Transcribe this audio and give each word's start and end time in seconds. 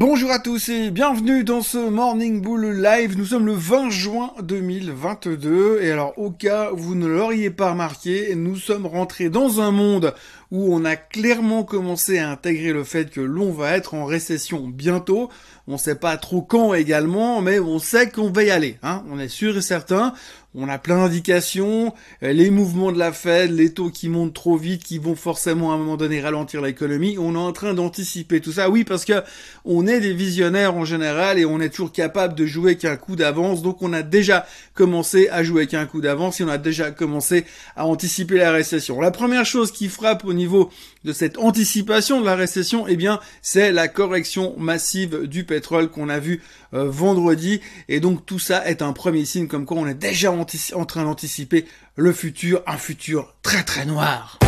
Bonjour 0.00 0.30
à 0.30 0.38
tous 0.38 0.70
et 0.70 0.90
bienvenue 0.90 1.44
dans 1.44 1.60
ce 1.60 1.76
Morning 1.76 2.40
Bull 2.40 2.70
Live. 2.70 3.18
Nous 3.18 3.26
sommes 3.26 3.44
le 3.44 3.52
20 3.52 3.90
juin 3.90 4.32
2022 4.42 5.82
et 5.82 5.90
alors 5.90 6.14
au 6.16 6.30
cas 6.30 6.72
où 6.72 6.78
vous 6.78 6.94
ne 6.94 7.06
l'auriez 7.06 7.50
pas 7.50 7.72
remarqué, 7.72 8.34
nous 8.34 8.56
sommes 8.56 8.86
rentrés 8.86 9.28
dans 9.28 9.60
un 9.60 9.70
monde 9.72 10.14
où 10.50 10.74
on 10.74 10.84
a 10.84 10.96
clairement 10.96 11.62
commencé 11.62 12.18
à 12.18 12.30
intégrer 12.30 12.72
le 12.72 12.84
fait 12.84 13.10
que 13.10 13.20
l'on 13.20 13.52
va 13.52 13.76
être 13.76 13.94
en 13.94 14.04
récession 14.04 14.66
bientôt. 14.66 15.30
On 15.68 15.78
sait 15.78 15.94
pas 15.94 16.16
trop 16.16 16.42
quand 16.42 16.74
également, 16.74 17.40
mais 17.40 17.60
on 17.60 17.78
sait 17.78 18.10
qu'on 18.10 18.30
va 18.30 18.42
y 18.42 18.50
aller. 18.50 18.78
Hein. 18.82 19.04
On 19.10 19.20
est 19.20 19.28
sûr 19.28 19.56
et 19.56 19.62
certain. 19.62 20.14
On 20.52 20.68
a 20.68 20.78
plein 20.78 20.96
d'indications, 20.96 21.94
euh, 22.24 22.32
les 22.32 22.50
mouvements 22.50 22.90
de 22.90 22.98
la 22.98 23.12
Fed, 23.12 23.52
les 23.52 23.72
taux 23.72 23.88
qui 23.88 24.08
montent 24.08 24.34
trop 24.34 24.56
vite, 24.56 24.82
qui 24.82 24.98
vont 24.98 25.14
forcément 25.14 25.70
à 25.70 25.76
un 25.76 25.78
moment 25.78 25.96
donné 25.96 26.20
ralentir 26.20 26.60
l'économie. 26.60 27.16
On 27.20 27.36
est 27.36 27.38
en 27.38 27.52
train 27.52 27.72
d'anticiper 27.72 28.40
tout 28.40 28.50
ça. 28.50 28.68
Oui, 28.68 28.82
parce 28.82 29.04
que 29.04 29.22
on 29.64 29.86
est 29.86 30.00
des 30.00 30.12
visionnaires 30.12 30.74
en 30.74 30.84
général 30.84 31.38
et 31.38 31.44
on 31.44 31.60
est 31.60 31.68
toujours 31.68 31.92
capable 31.92 32.34
de 32.34 32.46
jouer 32.46 32.76
qu'un 32.76 32.96
coup 32.96 33.14
d'avance. 33.14 33.62
Donc 33.62 33.80
on 33.80 33.92
a 33.92 34.02
déjà 34.02 34.44
commencé 34.74 35.28
à 35.28 35.44
jouer 35.44 35.68
qu'un 35.68 35.86
coup 35.86 36.00
d'avance 36.00 36.40
et 36.40 36.44
on 36.44 36.48
a 36.48 36.58
déjà 36.58 36.90
commencé 36.90 37.44
à 37.76 37.86
anticiper 37.86 38.38
la 38.38 38.50
récession. 38.50 39.00
La 39.00 39.12
première 39.12 39.46
chose 39.46 39.70
qui 39.70 39.86
frappe 39.86 40.24
au 40.24 40.32
niveau 40.40 40.70
de 41.04 41.12
cette 41.12 41.38
anticipation 41.38 42.20
de 42.20 42.26
la 42.26 42.34
récession, 42.34 42.86
eh 42.88 42.96
bien, 42.96 43.20
c'est 43.42 43.72
la 43.72 43.88
correction 43.88 44.54
massive 44.58 45.26
du 45.26 45.44
pétrole 45.44 45.90
qu'on 45.90 46.08
a 46.08 46.18
vu 46.18 46.42
euh, 46.74 46.88
vendredi. 46.88 47.60
Et 47.88 48.00
donc 48.00 48.26
tout 48.26 48.38
ça 48.38 48.66
est 48.66 48.82
un 48.82 48.92
premier 48.92 49.24
signe 49.24 49.46
comme 49.46 49.66
quoi 49.66 49.78
on 49.78 49.86
est 49.86 49.94
déjà 49.94 50.32
en 50.32 50.84
train 50.84 51.04
d'anticiper 51.04 51.66
le 51.96 52.12
futur, 52.12 52.62
un 52.66 52.78
futur 52.78 53.34
très 53.42 53.62
très 53.62 53.84
noir. 53.84 54.38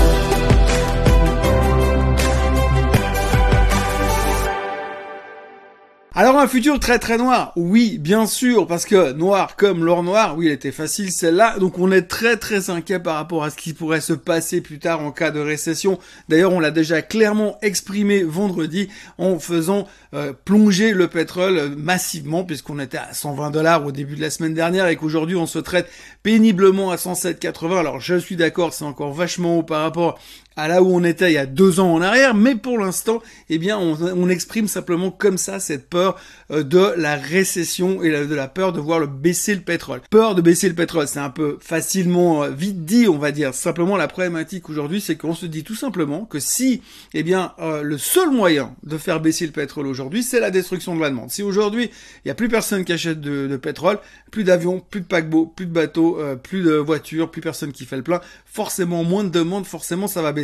Alors 6.14 6.38
un 6.38 6.46
futur 6.46 6.78
très 6.78 6.98
très 6.98 7.16
noir, 7.16 7.54
oui 7.56 7.96
bien 7.96 8.26
sûr, 8.26 8.66
parce 8.66 8.84
que 8.84 9.12
noir 9.12 9.56
comme 9.56 9.82
l'or 9.82 10.02
noir, 10.02 10.36
oui 10.36 10.44
il 10.48 10.52
était 10.52 10.70
facile 10.70 11.10
celle-là, 11.10 11.58
donc 11.58 11.78
on 11.78 11.90
est 11.90 12.02
très 12.02 12.36
très 12.36 12.68
inquiet 12.68 12.98
par 12.98 13.14
rapport 13.14 13.44
à 13.44 13.48
ce 13.48 13.56
qui 13.56 13.72
pourrait 13.72 14.02
se 14.02 14.12
passer 14.12 14.60
plus 14.60 14.78
tard 14.78 15.00
en 15.00 15.10
cas 15.10 15.30
de 15.30 15.40
récession. 15.40 15.98
D'ailleurs 16.28 16.52
on 16.52 16.60
l'a 16.60 16.70
déjà 16.70 17.00
clairement 17.00 17.56
exprimé 17.62 18.24
vendredi 18.24 18.90
en 19.16 19.38
faisant 19.38 19.88
euh, 20.12 20.34
plonger 20.44 20.92
le 20.92 21.08
pétrole 21.08 21.74
massivement, 21.78 22.44
puisqu'on 22.44 22.78
était 22.78 22.98
à 22.98 23.14
120 23.14 23.50
dollars 23.50 23.86
au 23.86 23.90
début 23.90 24.14
de 24.16 24.20
la 24.20 24.28
semaine 24.28 24.52
dernière 24.52 24.88
et 24.88 24.96
qu'aujourd'hui 24.96 25.36
on 25.36 25.46
se 25.46 25.60
traite 25.60 25.88
péniblement 26.22 26.90
à 26.90 26.96
107,80. 26.96 27.78
Alors 27.78 28.00
je 28.00 28.16
suis 28.16 28.36
d'accord, 28.36 28.74
c'est 28.74 28.84
encore 28.84 29.14
vachement 29.14 29.56
haut 29.56 29.62
par 29.62 29.80
rapport 29.80 30.18
à 30.56 30.68
là 30.68 30.82
où 30.82 30.94
on 30.94 31.04
était 31.04 31.30
il 31.30 31.34
y 31.34 31.38
a 31.38 31.46
deux 31.46 31.80
ans 31.80 31.92
en 31.92 32.02
arrière, 32.02 32.34
mais 32.34 32.54
pour 32.54 32.78
l'instant, 32.78 33.22
eh 33.48 33.58
bien, 33.58 33.78
on, 33.78 34.28
exprime 34.28 34.68
simplement 34.68 35.10
comme 35.10 35.36
ça 35.36 35.60
cette 35.60 35.90
peur 35.90 36.18
euh, 36.50 36.62
de 36.62 36.94
la 36.96 37.16
récession 37.16 38.02
et 38.02 38.10
de 38.10 38.34
la 38.34 38.48
peur 38.48 38.72
de 38.72 38.80
voir 38.80 39.06
baisser 39.06 39.54
le 39.54 39.60
pétrole. 39.60 40.00
Peur 40.10 40.34
de 40.34 40.40
baisser 40.40 40.68
le 40.68 40.74
pétrole, 40.74 41.06
c'est 41.06 41.18
un 41.18 41.30
peu 41.30 41.58
facilement 41.60 42.44
euh, 42.44 42.50
vite 42.50 42.84
dit, 42.84 43.08
on 43.08 43.18
va 43.18 43.32
dire. 43.32 43.52
Simplement, 43.52 43.96
la 43.96 44.08
problématique 44.08 44.70
aujourd'hui, 44.70 45.00
c'est 45.00 45.16
qu'on 45.16 45.34
se 45.34 45.46
dit 45.46 45.64
tout 45.64 45.74
simplement 45.74 46.24
que 46.24 46.38
si, 46.38 46.82
eh 47.14 47.22
bien, 47.22 47.52
euh, 47.58 47.82
le 47.82 47.98
seul 47.98 48.30
moyen 48.30 48.74
de 48.84 48.96
faire 48.96 49.20
baisser 49.20 49.46
le 49.46 49.52
pétrole 49.52 49.86
aujourd'hui, 49.86 50.22
c'est 50.22 50.40
la 50.40 50.50
destruction 50.50 50.94
de 50.96 51.00
la 51.00 51.10
demande. 51.10 51.30
Si 51.30 51.42
aujourd'hui, 51.42 51.84
il 51.84 52.26
n'y 52.26 52.30
a 52.30 52.34
plus 52.34 52.48
personne 52.48 52.84
qui 52.84 52.92
achète 52.92 53.20
de, 53.20 53.46
de 53.46 53.56
pétrole, 53.56 53.98
plus 54.30 54.44
d'avions, 54.44 54.80
plus 54.80 55.00
de 55.00 55.06
paquebots, 55.06 55.46
plus 55.46 55.66
de 55.66 55.72
bateaux, 55.72 56.18
plus 56.42 56.62
de 56.62 56.72
voitures, 56.72 57.30
plus 57.30 57.42
personne 57.42 57.72
qui 57.72 57.84
fait 57.84 57.96
le 57.96 58.02
plein, 58.02 58.20
forcément 58.46 59.04
moins 59.04 59.24
de 59.24 59.28
demandes, 59.28 59.66
forcément 59.66 60.06
ça 60.06 60.22
va 60.22 60.32
baisser. 60.32 60.41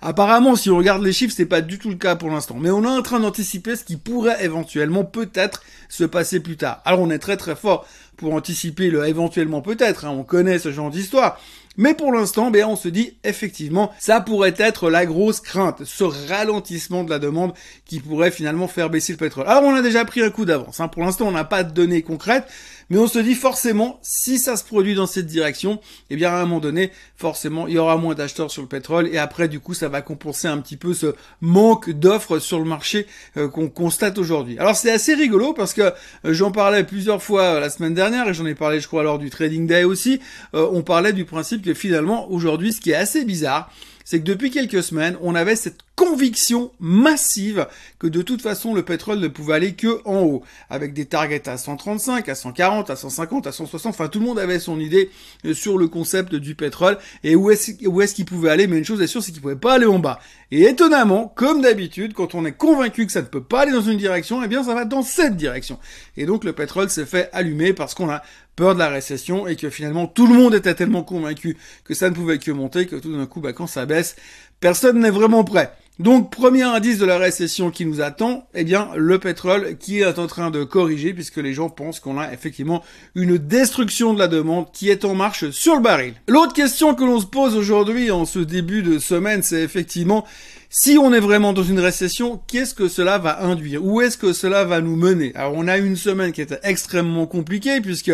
Apparemment, 0.00 0.56
si 0.56 0.70
on 0.70 0.76
regarde 0.76 1.02
les 1.02 1.12
chiffres, 1.12 1.34
c'est 1.36 1.46
pas 1.46 1.60
du 1.60 1.78
tout 1.78 1.90
le 1.90 1.96
cas 1.96 2.16
pour 2.16 2.30
l'instant. 2.30 2.56
Mais 2.58 2.70
on 2.70 2.82
est 2.84 2.86
en 2.86 3.02
train 3.02 3.20
d'anticiper 3.20 3.76
ce 3.76 3.84
qui 3.84 3.96
pourrait 3.96 4.44
éventuellement 4.44 5.04
peut-être 5.04 5.62
se 5.88 6.04
passer 6.04 6.40
plus 6.40 6.56
tard. 6.56 6.80
Alors 6.84 7.00
on 7.00 7.10
est 7.10 7.18
très 7.18 7.36
très 7.36 7.56
fort 7.56 7.86
pour 8.20 8.34
anticiper 8.34 8.90
le 8.90 9.06
éventuellement 9.08 9.62
peut-être. 9.62 10.04
Hein. 10.04 10.10
On 10.10 10.24
connaît 10.24 10.58
ce 10.58 10.70
genre 10.70 10.90
d'histoire. 10.90 11.40
Mais 11.76 11.94
pour 11.94 12.12
l'instant, 12.12 12.50
ben, 12.50 12.66
on 12.66 12.76
se 12.76 12.88
dit 12.88 13.14
effectivement, 13.24 13.92
ça 13.98 14.20
pourrait 14.20 14.54
être 14.58 14.90
la 14.90 15.06
grosse 15.06 15.40
crainte, 15.40 15.84
ce 15.84 16.04
ralentissement 16.04 17.04
de 17.04 17.10
la 17.10 17.18
demande 17.18 17.54
qui 17.86 18.00
pourrait 18.00 18.32
finalement 18.32 18.68
faire 18.68 18.90
baisser 18.90 19.12
le 19.12 19.18
pétrole. 19.18 19.46
Alors 19.46 19.62
on 19.64 19.74
a 19.74 19.80
déjà 19.80 20.04
pris 20.04 20.20
un 20.20 20.30
coup 20.30 20.44
d'avance. 20.44 20.80
Hein. 20.80 20.88
Pour 20.88 21.04
l'instant, 21.04 21.28
on 21.28 21.32
n'a 21.32 21.44
pas 21.44 21.62
de 21.62 21.72
données 21.72 22.02
concrètes, 22.02 22.44
mais 22.90 22.98
on 22.98 23.06
se 23.06 23.20
dit 23.20 23.36
forcément, 23.36 24.00
si 24.02 24.38
ça 24.38 24.56
se 24.56 24.64
produit 24.64 24.96
dans 24.96 25.06
cette 25.06 25.26
direction, 25.26 25.80
eh 26.10 26.16
bien 26.16 26.30
à 26.32 26.38
un 26.38 26.40
moment 26.40 26.58
donné, 26.58 26.90
forcément, 27.16 27.68
il 27.68 27.74
y 27.74 27.78
aura 27.78 27.96
moins 27.96 28.14
d'acheteurs 28.16 28.50
sur 28.50 28.62
le 28.62 28.68
pétrole 28.68 29.08
et 29.10 29.16
après, 29.16 29.46
du 29.46 29.60
coup, 29.60 29.74
ça 29.74 29.88
va 29.88 30.02
compenser 30.02 30.48
un 30.48 30.58
petit 30.58 30.76
peu 30.76 30.92
ce 30.92 31.14
manque 31.40 31.90
d'offres 31.90 32.40
sur 32.40 32.58
le 32.58 32.64
marché 32.64 33.06
euh, 33.36 33.48
qu'on 33.48 33.68
constate 33.68 34.18
aujourd'hui. 34.18 34.58
Alors 34.58 34.74
c'est 34.74 34.90
assez 34.90 35.14
rigolo 35.14 35.52
parce 35.52 35.72
que 35.72 35.82
euh, 35.82 35.92
j'en 36.24 36.50
parlais 36.50 36.82
plusieurs 36.82 37.22
fois 37.22 37.42
euh, 37.42 37.60
la 37.60 37.70
semaine 37.70 37.94
dernière 37.94 38.09
et 38.12 38.34
j'en 38.34 38.46
ai 38.46 38.54
parlé, 38.54 38.80
je 38.80 38.86
crois, 38.86 39.02
lors 39.02 39.18
du 39.18 39.30
trading 39.30 39.66
day 39.66 39.84
aussi. 39.84 40.20
on 40.52 40.82
parlait 40.82 41.12
du 41.12 41.24
principe 41.24 41.64
que 41.64 41.74
finalement, 41.74 42.30
aujourd'hui, 42.30 42.72
ce 42.72 42.80
qui 42.80 42.90
est 42.90 42.96
assez 42.96 43.24
bizarre, 43.24 43.72
c'est 44.04 44.18
que 44.18 44.24
depuis 44.24 44.50
quelques 44.50 44.82
semaines, 44.82 45.16
on 45.20 45.34
avait 45.34 45.56
cette 45.56 45.82
conviction 46.00 46.72
massive 46.80 47.66
que 47.98 48.06
de 48.06 48.22
toute 48.22 48.40
façon 48.40 48.72
le 48.72 48.82
pétrole 48.82 49.18
ne 49.18 49.28
pouvait 49.28 49.52
aller 49.52 49.74
que 49.74 50.00
en 50.06 50.22
haut, 50.22 50.42
avec 50.70 50.94
des 50.94 51.04
targets 51.04 51.46
à 51.46 51.58
135, 51.58 52.26
à 52.26 52.34
140, 52.34 52.88
à 52.88 52.96
150, 52.96 53.46
à 53.46 53.52
160, 53.52 53.90
enfin 53.90 54.08
tout 54.08 54.18
le 54.18 54.24
monde 54.24 54.38
avait 54.38 54.60
son 54.60 54.80
idée 54.80 55.10
euh, 55.44 55.52
sur 55.52 55.76
le 55.76 55.88
concept 55.88 56.34
du 56.34 56.54
pétrole 56.54 56.96
et 57.22 57.36
où 57.36 57.50
est-ce 57.50 58.14
qu'il 58.14 58.24
pouvait 58.24 58.48
aller, 58.48 58.66
mais 58.66 58.78
une 58.78 58.84
chose 58.86 59.02
est 59.02 59.06
sûre, 59.06 59.22
c'est 59.22 59.30
qu'il 59.30 59.42
pouvait 59.42 59.56
pas 59.56 59.74
aller 59.74 59.84
en 59.84 59.98
bas. 59.98 60.20
Et 60.50 60.62
étonnamment, 60.62 61.30
comme 61.36 61.60
d'habitude, 61.60 62.14
quand 62.14 62.34
on 62.34 62.46
est 62.46 62.52
convaincu 62.52 63.04
que 63.04 63.12
ça 63.12 63.20
ne 63.20 63.26
peut 63.26 63.42
pas 63.42 63.60
aller 63.60 63.72
dans 63.72 63.82
une 63.82 63.98
direction, 63.98 64.42
eh 64.42 64.48
bien 64.48 64.64
ça 64.64 64.74
va 64.74 64.86
dans 64.86 65.02
cette 65.02 65.36
direction. 65.36 65.78
Et 66.16 66.24
donc 66.24 66.44
le 66.44 66.54
pétrole 66.54 66.88
s'est 66.88 67.04
fait 67.04 67.28
allumer 67.34 67.74
parce 67.74 67.92
qu'on 67.92 68.08
a 68.08 68.22
peur 68.56 68.74
de 68.74 68.78
la 68.78 68.88
récession 68.88 69.46
et 69.46 69.56
que 69.56 69.70
finalement 69.70 70.06
tout 70.06 70.26
le 70.26 70.34
monde 70.34 70.54
était 70.54 70.74
tellement 70.74 71.02
convaincu 71.02 71.56
que 71.84 71.94
ça 71.94 72.10
ne 72.10 72.14
pouvait 72.14 72.38
que 72.38 72.50
monter 72.50 72.86
que 72.86 72.96
tout 72.96 73.16
d'un 73.16 73.26
coup, 73.26 73.40
bah, 73.40 73.52
quand 73.52 73.66
ça 73.66 73.86
baisse, 73.86 74.16
personne 74.60 75.00
n'est 75.00 75.10
vraiment 75.10 75.44
prêt. 75.44 75.72
Donc, 75.98 76.32
premier 76.32 76.62
indice 76.62 76.96
de 76.96 77.04
la 77.04 77.18
récession 77.18 77.70
qui 77.70 77.84
nous 77.84 78.00
attend, 78.00 78.48
eh 78.54 78.64
bien, 78.64 78.88
le 78.96 79.18
pétrole 79.18 79.76
qui 79.76 79.98
est 79.98 80.18
en 80.18 80.26
train 80.26 80.50
de 80.50 80.64
corriger 80.64 81.12
puisque 81.12 81.36
les 81.36 81.52
gens 81.52 81.68
pensent 81.68 82.00
qu'on 82.00 82.18
a 82.18 82.32
effectivement 82.32 82.82
une 83.14 83.36
destruction 83.36 84.14
de 84.14 84.18
la 84.18 84.26
demande 84.26 84.72
qui 84.72 84.88
est 84.88 85.04
en 85.04 85.14
marche 85.14 85.50
sur 85.50 85.76
le 85.76 85.82
baril. 85.82 86.14
L'autre 86.26 86.54
question 86.54 86.94
que 86.94 87.04
l'on 87.04 87.20
se 87.20 87.26
pose 87.26 87.54
aujourd'hui 87.54 88.10
en 88.10 88.24
ce 88.24 88.38
début 88.38 88.82
de 88.82 88.98
semaine, 88.98 89.42
c'est 89.42 89.60
effectivement 89.62 90.24
si 90.70 90.96
on 90.96 91.12
est 91.12 91.20
vraiment 91.20 91.52
dans 91.52 91.64
une 91.64 91.80
récession, 91.80 92.40
qu'est-ce 92.46 92.74
que 92.74 92.88
cela 92.88 93.18
va 93.18 93.42
induire? 93.44 93.84
Où 93.84 94.00
est-ce 94.00 94.16
que 94.16 94.32
cela 94.32 94.64
va 94.64 94.80
nous 94.80 94.96
mener? 94.96 95.32
Alors, 95.34 95.52
on 95.54 95.68
a 95.68 95.76
une 95.76 95.96
semaine 95.96 96.32
qui 96.32 96.40
était 96.40 96.60
extrêmement 96.62 97.26
compliquée 97.26 97.82
puisque 97.82 98.12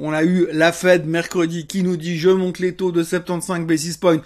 on 0.00 0.12
a 0.12 0.22
eu 0.22 0.48
la 0.52 0.72
Fed 0.72 1.06
mercredi 1.06 1.66
qui 1.66 1.82
nous 1.82 1.96
dit 1.96 2.18
je 2.18 2.28
monte 2.28 2.58
les 2.58 2.74
taux 2.74 2.92
de 2.92 3.02
75 3.02 3.64
basis 3.66 3.96
points. 3.96 4.20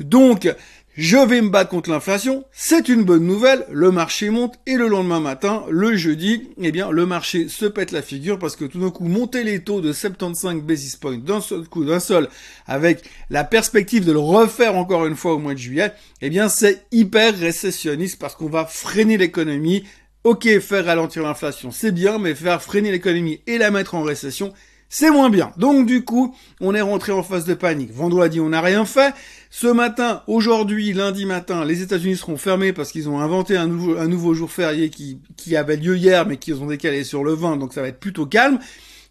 Donc, 0.00 0.52
je 0.96 1.16
vais 1.16 1.40
me 1.40 1.50
battre 1.50 1.70
contre 1.70 1.88
l'inflation, 1.88 2.44
c'est 2.50 2.88
une 2.88 3.04
bonne 3.04 3.24
nouvelle, 3.24 3.64
le 3.70 3.92
marché 3.92 4.28
monte 4.28 4.56
et 4.66 4.74
le 4.74 4.88
lendemain 4.88 5.20
matin, 5.20 5.64
le 5.70 5.96
jeudi, 5.96 6.50
eh 6.60 6.72
bien 6.72 6.90
le 6.90 7.06
marché 7.06 7.48
se 7.48 7.64
pète 7.66 7.92
la 7.92 8.02
figure 8.02 8.40
parce 8.40 8.56
que 8.56 8.64
tout 8.64 8.80
d'un 8.80 8.90
coup 8.90 9.04
monter 9.04 9.44
les 9.44 9.62
taux 9.62 9.80
de 9.80 9.92
75 9.92 10.62
basis 10.62 10.96
points 10.96 11.16
d'un 11.16 11.40
seul 11.40 11.68
coup, 11.68 11.84
d'un 11.84 12.00
seul, 12.00 12.28
avec 12.66 13.04
la 13.30 13.44
perspective 13.44 14.04
de 14.04 14.10
le 14.10 14.18
refaire 14.18 14.76
encore 14.76 15.06
une 15.06 15.14
fois 15.14 15.34
au 15.34 15.38
mois 15.38 15.54
de 15.54 15.58
juillet, 15.58 15.92
eh 16.22 16.28
bien 16.28 16.48
c'est 16.48 16.84
hyper 16.90 17.38
récessionniste 17.38 18.18
parce 18.18 18.34
qu'on 18.34 18.50
va 18.50 18.66
freiner 18.66 19.16
l'économie. 19.16 19.84
Ok, 20.24 20.46
faire 20.58 20.84
ralentir 20.84 21.22
l'inflation, 21.22 21.70
c'est 21.70 21.92
bien, 21.92 22.18
mais 22.18 22.34
faire 22.34 22.62
freiner 22.62 22.90
l'économie 22.90 23.40
et 23.46 23.56
la 23.56 23.70
mettre 23.70 23.94
en 23.94 24.02
récession, 24.02 24.52
c'est 24.92 25.10
moins 25.10 25.30
bien. 25.30 25.52
Donc 25.56 25.86
du 25.86 26.04
coup, 26.04 26.34
on 26.60 26.74
est 26.74 26.80
rentré 26.80 27.12
en 27.12 27.22
phase 27.22 27.44
de 27.44 27.54
panique. 27.54 27.92
Vendredi, 27.92 28.40
on 28.40 28.48
n'a 28.48 28.60
rien 28.60 28.84
fait. 28.84 29.14
Ce 29.48 29.68
matin, 29.68 30.22
aujourd'hui, 30.26 30.92
lundi 30.92 31.26
matin, 31.26 31.64
les 31.64 31.80
États-Unis 31.80 32.16
seront 32.16 32.36
fermés 32.36 32.72
parce 32.72 32.90
qu'ils 32.90 33.08
ont 33.08 33.20
inventé 33.20 33.56
un 33.56 33.68
nouveau, 33.68 34.34
jour 34.34 34.50
férié 34.50 34.90
qui, 34.90 35.20
qui 35.36 35.56
avait 35.56 35.76
lieu 35.76 35.96
hier, 35.96 36.26
mais 36.26 36.36
qu'ils 36.38 36.60
ont 36.60 36.66
décalé 36.66 37.04
sur 37.04 37.22
le 37.22 37.34
20, 37.34 37.56
donc 37.56 37.72
ça 37.72 37.82
va 37.82 37.88
être 37.88 38.00
plutôt 38.00 38.26
calme. 38.26 38.58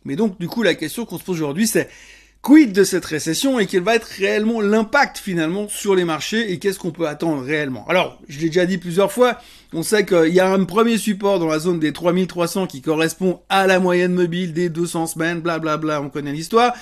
Mais 0.03 0.17
donc, 0.17 0.37
du 0.37 0.47
coup, 0.47 0.63
la 0.63 0.75
question 0.75 1.05
qu'on 1.05 1.17
se 1.17 1.23
pose 1.23 1.37
aujourd'hui, 1.37 1.65
c'est 1.65 1.89
quid 2.41 2.71
de 2.71 2.83
cette 2.83 3.05
récession 3.05 3.59
et 3.59 3.67
quel 3.67 3.83
va 3.83 3.95
être 3.95 4.07
réellement 4.17 4.61
l'impact 4.61 5.17
finalement 5.17 5.67
sur 5.67 5.95
les 5.95 6.05
marchés 6.05 6.51
et 6.51 6.59
qu'est-ce 6.59 6.79
qu'on 6.79 6.91
peut 6.91 7.07
attendre 7.07 7.43
réellement? 7.43 7.85
Alors, 7.87 8.19
je 8.27 8.39
l'ai 8.39 8.47
déjà 8.47 8.65
dit 8.65 8.77
plusieurs 8.77 9.11
fois, 9.11 9.37
on 9.73 9.83
sait 9.83 10.05
qu'il 10.05 10.33
y 10.33 10.39
a 10.39 10.49
un 10.49 10.63
premier 10.63 10.97
support 10.97 11.39
dans 11.39 11.47
la 11.47 11.59
zone 11.59 11.79
des 11.79 11.93
3300 11.93 12.67
qui 12.67 12.81
correspond 12.81 13.41
à 13.49 13.67
la 13.67 13.79
moyenne 13.79 14.13
mobile 14.13 14.53
des 14.53 14.69
200 14.69 15.07
semaines, 15.07 15.41
blablabla, 15.41 15.77
bla 15.77 15.99
bla, 15.99 16.05
on 16.05 16.09
connaît 16.09 16.31
l'histoire. 16.31 16.73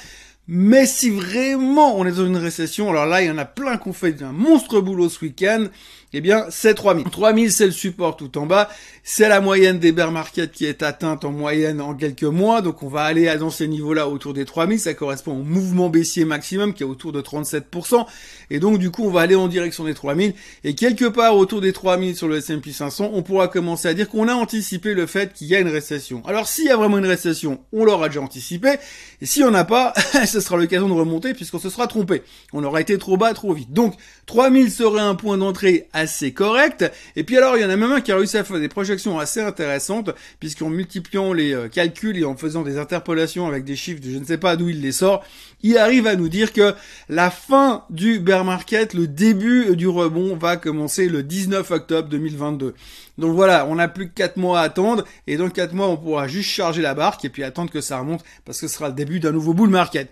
Mais 0.47 0.85
si 0.85 1.09
vraiment 1.09 1.97
on 1.97 2.05
est 2.05 2.11
dans 2.11 2.25
une 2.25 2.37
récession, 2.37 2.89
alors 2.89 3.05
là, 3.05 3.21
il 3.21 3.27
y 3.27 3.31
en 3.31 3.37
a 3.37 3.45
plein 3.45 3.77
qui 3.77 3.89
ont 3.89 3.93
fait 3.93 4.21
un 4.21 4.31
monstre 4.31 4.79
boulot 4.79 5.09
ce 5.09 5.25
week-end, 5.25 5.67
eh 6.13 6.21
bien, 6.21 6.45
c'est 6.49 6.73
3000. 6.73 7.09
3000, 7.09 7.51
c'est 7.51 7.65
le 7.65 7.71
support 7.71 8.15
tout 8.15 8.37
en 8.37 8.45
bas. 8.45 8.69
C'est 9.03 9.27
la 9.27 9.41
moyenne 9.41 9.77
des 9.77 9.91
bear 9.91 10.11
markets 10.11 10.51
qui 10.51 10.65
est 10.65 10.81
atteinte 10.81 11.25
en 11.25 11.31
moyenne 11.31 11.81
en 11.81 11.93
quelques 11.93 12.23
mois. 12.23 12.61
Donc, 12.61 12.81
on 12.81 12.87
va 12.87 13.03
aller 13.03 13.33
dans 13.35 13.49
ces 13.49 13.67
niveaux-là 13.67 14.07
autour 14.07 14.33
des 14.33 14.45
3000. 14.45 14.79
Ça 14.79 14.93
correspond 14.93 15.33
au 15.33 15.43
mouvement 15.43 15.89
baissier 15.89 16.23
maximum 16.23 16.73
qui 16.73 16.83
est 16.83 16.85
autour 16.85 17.11
de 17.11 17.21
37%. 17.21 18.05
Et 18.49 18.59
donc, 18.59 18.79
du 18.79 18.89
coup, 18.89 19.03
on 19.03 19.11
va 19.11 19.21
aller 19.21 19.35
en 19.35 19.49
direction 19.49 19.83
des 19.83 19.93
3000. 19.93 20.33
Et 20.63 20.75
quelque 20.75 21.05
part 21.05 21.35
autour 21.35 21.59
des 21.59 21.73
3000 21.73 22.15
sur 22.15 22.29
le 22.29 22.37
S&P 22.37 22.71
500, 22.71 23.11
on 23.13 23.21
pourra 23.21 23.49
commencer 23.49 23.89
à 23.89 23.93
dire 23.93 24.07
qu'on 24.07 24.29
a 24.29 24.33
anticipé 24.33 24.93
le 24.93 25.07
fait 25.07 25.33
qu'il 25.33 25.47
y 25.47 25.55
a 25.55 25.59
une 25.59 25.67
récession. 25.67 26.23
Alors, 26.25 26.47
s'il 26.47 26.65
y 26.65 26.69
a 26.69 26.77
vraiment 26.77 26.99
une 26.99 27.05
récession, 27.05 27.59
on 27.73 27.83
l'aura 27.83 28.07
déjà 28.07 28.21
anticipé. 28.21 28.75
Et 29.21 29.25
si 29.25 29.43
on 29.43 29.51
n'a 29.51 29.65
pas, 29.65 29.93
ce 30.39 30.45
sera 30.45 30.57
l'occasion 30.57 30.87
de 30.87 30.93
remonter 30.93 31.33
puisqu'on 31.33 31.59
se 31.59 31.69
sera 31.69 31.87
trompé. 31.87 32.21
On 32.53 32.63
aura 32.63 32.79
été 32.81 32.97
trop 32.97 33.17
bas, 33.17 33.33
trop 33.33 33.53
vite. 33.53 33.73
Donc, 33.73 33.95
3000 34.27 34.71
serait 34.71 35.01
un 35.01 35.15
point 35.15 35.37
d'entrée 35.37 35.87
assez 35.93 36.31
correct. 36.31 36.85
Et 37.15 37.23
puis 37.23 37.37
alors, 37.37 37.57
il 37.57 37.63
y 37.63 37.65
en 37.65 37.69
a 37.69 37.75
même 37.75 37.91
un 37.91 38.01
qui 38.01 38.11
a 38.11 38.15
réussi 38.15 38.37
à 38.37 38.43
faire 38.43 38.59
des 38.59 38.67
projections 38.67 39.17
assez 39.17 39.41
intéressantes, 39.41 40.11
puisqu'en 40.39 40.69
multipliant 40.69 41.33
les 41.33 41.53
euh, 41.53 41.67
calculs 41.69 42.17
et 42.17 42.25
en 42.25 42.35
faisant 42.35 42.61
des 42.61 42.77
interpolations 42.77 43.47
avec 43.47 43.63
des 43.63 43.75
chiffres 43.75 44.01
de 44.01 44.11
je 44.11 44.17
ne 44.17 44.25
sais 44.25 44.37
pas 44.37 44.55
d'où 44.55 44.69
il 44.69 44.81
les 44.81 44.91
sort, 44.91 45.23
il 45.63 45.77
arrive 45.77 46.05
à 46.05 46.15
nous 46.15 46.29
dire 46.29 46.53
que 46.53 46.75
la 47.09 47.31
fin 47.31 47.83
du 47.89 48.19
bear 48.19 48.45
market, 48.45 48.93
le 48.93 49.07
début 49.07 49.75
du 49.75 49.87
rebond 49.87 50.35
va 50.35 50.57
commencer 50.57 51.09
le 51.09 51.23
19 51.23 51.71
octobre 51.71 52.09
2022. 52.09 52.75
Donc 53.17 53.33
voilà, 53.35 53.65
on 53.67 53.75
n'a 53.75 53.87
plus 53.87 54.09
que 54.09 54.13
4 54.13 54.37
mois 54.37 54.59
à 54.59 54.63
attendre, 54.63 55.03
et 55.25 55.37
dans 55.37 55.49
4 55.49 55.73
mois, 55.73 55.87
on 55.87 55.97
pourra 55.97 56.27
juste 56.27 56.49
charger 56.49 56.81
la 56.81 56.93
barque 56.93 57.25
et 57.25 57.29
puis 57.29 57.43
attendre 57.43 57.71
que 57.71 57.81
ça 57.81 57.99
remonte, 57.99 58.23
parce 58.45 58.61
que 58.61 58.67
ce 58.67 58.75
sera 58.75 58.89
le 58.89 58.95
début 58.95 59.19
d'un 59.19 59.31
nouveau 59.31 59.53
bull 59.53 59.69
market. 59.69 60.11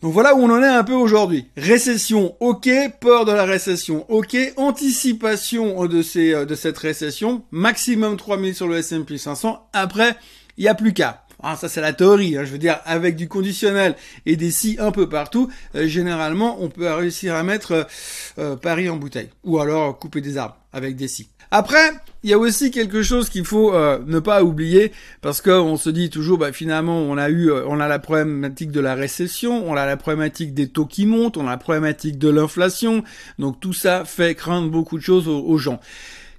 Donc 0.00 0.12
voilà 0.12 0.36
où 0.36 0.38
on 0.38 0.50
en 0.50 0.62
est 0.62 0.66
un 0.66 0.84
peu 0.84 0.92
aujourd'hui. 0.92 1.46
Récession, 1.56 2.36
ok. 2.38 2.68
Peur 3.00 3.24
de 3.24 3.32
la 3.32 3.44
récession, 3.44 4.08
ok. 4.08 4.36
Anticipation 4.56 5.86
de, 5.86 6.02
euh, 6.18 6.54
cette 6.54 6.78
récession. 6.78 7.42
Maximum 7.50 8.16
3000 8.16 8.54
sur 8.54 8.68
le 8.68 8.76
S&P 8.76 9.18
500. 9.18 9.68
Après, 9.72 10.16
il 10.56 10.62
n'y 10.62 10.68
a 10.68 10.74
plus 10.74 10.92
qu'à. 10.92 11.24
Ah, 11.42 11.56
ça 11.56 11.68
c'est 11.68 11.80
la 11.80 11.92
théorie, 11.92 12.36
hein. 12.36 12.44
je 12.44 12.50
veux 12.50 12.58
dire, 12.58 12.80
avec 12.84 13.14
du 13.14 13.28
conditionnel 13.28 13.94
et 14.26 14.34
des 14.34 14.50
si 14.50 14.76
un 14.80 14.90
peu 14.90 15.08
partout, 15.08 15.48
euh, 15.76 15.86
généralement 15.86 16.60
on 16.60 16.68
peut 16.68 16.92
réussir 16.92 17.36
à 17.36 17.44
mettre 17.44 17.86
euh, 18.38 18.56
Paris 18.56 18.88
en 18.88 18.96
bouteille. 18.96 19.30
Ou 19.44 19.60
alors 19.60 19.98
couper 19.98 20.20
des 20.20 20.36
arbres 20.36 20.56
avec 20.72 20.96
des 20.96 21.06
si. 21.06 21.28
Après, 21.50 21.92
il 22.24 22.30
y 22.30 22.34
a 22.34 22.38
aussi 22.38 22.70
quelque 22.70 23.02
chose 23.02 23.30
qu'il 23.30 23.44
faut 23.44 23.72
euh, 23.72 24.00
ne 24.06 24.18
pas 24.18 24.42
oublier 24.42 24.92
parce 25.22 25.40
qu'on 25.40 25.76
se 25.76 25.88
dit 25.88 26.10
toujours, 26.10 26.38
bah, 26.38 26.52
finalement, 26.52 26.98
on 26.98 27.16
a 27.16 27.30
eu, 27.30 27.50
euh, 27.50 27.64
on 27.66 27.80
a 27.80 27.88
la 27.88 27.98
problématique 27.98 28.70
de 28.70 28.80
la 28.80 28.94
récession, 28.94 29.66
on 29.66 29.74
a 29.74 29.86
la 29.86 29.96
problématique 29.96 30.52
des 30.52 30.68
taux 30.68 30.86
qui 30.86 31.06
montent, 31.06 31.36
on 31.36 31.46
a 31.46 31.50
la 31.50 31.56
problématique 31.56 32.18
de 32.18 32.28
l'inflation, 32.28 33.02
donc 33.38 33.60
tout 33.60 33.72
ça 33.72 34.04
fait 34.04 34.34
craindre 34.34 34.68
beaucoup 34.68 34.98
de 34.98 35.02
choses 35.02 35.28
aux 35.28 35.58
gens. 35.58 35.80